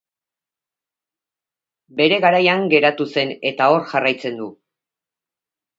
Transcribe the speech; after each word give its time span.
Bere 2.01 2.19
garaian 2.25 2.67
geratu 2.73 3.09
zen 3.15 3.35
eta 3.53 3.71
hor 3.77 3.89
jarraitzen 3.95 4.43
du. 4.45 4.51